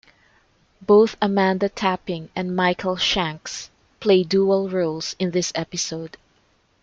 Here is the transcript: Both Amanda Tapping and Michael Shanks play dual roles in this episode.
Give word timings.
Both 0.81 1.15
Amanda 1.21 1.69
Tapping 1.69 2.29
and 2.35 2.55
Michael 2.55 2.95
Shanks 2.97 3.69
play 3.99 4.23
dual 4.23 4.67
roles 4.67 5.15
in 5.19 5.29
this 5.29 5.51
episode. 5.53 6.17